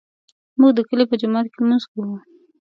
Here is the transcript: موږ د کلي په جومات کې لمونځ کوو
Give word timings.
موږ 0.59 0.71
د 0.75 0.79
کلي 0.89 1.05
په 1.09 1.15
جومات 1.21 1.45
کې 1.49 1.57
لمونځ 1.61 1.83
کوو 1.91 2.15